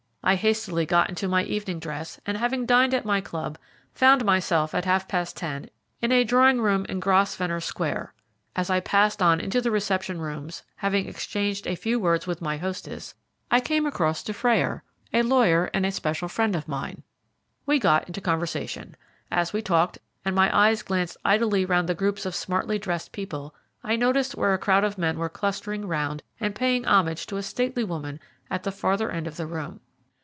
I 0.23 0.35
hastily 0.35 0.85
got 0.85 1.09
into 1.09 1.27
my 1.27 1.43
evening 1.45 1.79
dress, 1.79 2.19
and 2.27 2.37
having 2.37 2.67
dined 2.67 2.93
at 2.93 3.05
my 3.05 3.21
club, 3.21 3.57
found 3.91 4.23
myself 4.23 4.75
at 4.75 4.85
half 4.85 5.07
past 5.07 5.35
ten 5.35 5.71
in 5.99 6.11
a 6.11 6.23
drawing 6.23 6.61
room 6.61 6.85
in 6.87 6.99
Grosvenor 6.99 7.59
Square. 7.59 8.13
As 8.55 8.69
I 8.69 8.81
passed 8.81 9.23
on 9.23 9.39
into 9.41 9.61
the 9.61 9.71
reception 9.71 10.21
rooms, 10.21 10.61
having 10.75 11.09
exchanged 11.09 11.65
a 11.65 11.73
few 11.73 11.99
words 11.99 12.27
with 12.27 12.39
my 12.39 12.57
hostess, 12.57 13.15
I 13.49 13.61
came 13.61 13.87
across 13.87 14.21
Dufrayer, 14.23 14.83
a 15.11 15.23
lawyer, 15.23 15.71
and 15.73 15.87
a 15.87 15.91
special 15.91 16.27
friend 16.29 16.55
of 16.55 16.67
mine. 16.67 17.01
We 17.65 17.79
got 17.79 18.05
into 18.05 18.21
conversation. 18.21 18.95
As 19.31 19.53
we 19.53 19.63
talked, 19.63 19.97
and 20.23 20.35
my 20.35 20.55
eyes 20.55 20.83
glanced 20.83 21.17
idly 21.25 21.65
round 21.65 21.89
the 21.89 21.95
groups 21.95 22.27
of 22.27 22.35
smartly 22.35 22.77
dressed 22.77 23.11
people, 23.11 23.55
I 23.83 23.95
noticed 23.95 24.35
where 24.35 24.53
a 24.53 24.59
crowd 24.59 24.83
of 24.83 24.99
men 24.99 25.17
were 25.17 25.29
clustering 25.29 25.87
round 25.87 26.21
and 26.39 26.53
paying 26.53 26.85
homage 26.85 27.25
to 27.25 27.37
a 27.37 27.43
stately 27.43 27.83
woman 27.83 28.19
at 28.51 28.61
the 28.61 28.71
farther 28.71 29.09
end 29.09 29.25
of 29.25 29.37
the 29.37 29.47
room. 29.47 29.79